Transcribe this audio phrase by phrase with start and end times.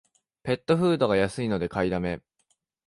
[0.41, 2.21] ペットフードが安いので買いだめ